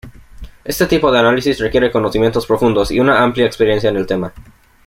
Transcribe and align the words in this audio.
Este 0.63 0.87
tipo 0.87 1.11
de 1.11 1.19
análisis 1.19 1.59
requiere 1.59 1.91
conocimientos 1.91 2.47
profundos 2.47 2.89
y 2.89 2.99
una 2.99 3.21
amplia 3.21 3.45
experiencia 3.45 3.91
en 3.91 3.97
el 3.97 4.07
tema. 4.07 4.33